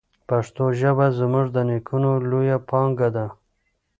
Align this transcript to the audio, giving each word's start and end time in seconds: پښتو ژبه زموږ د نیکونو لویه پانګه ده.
پښتو 0.29 0.65
ژبه 0.79 1.07
زموږ 1.19 1.45
د 1.55 1.57
نیکونو 1.69 2.11
لویه 2.29 2.57
پانګه 2.69 3.09
ده. 3.15 3.25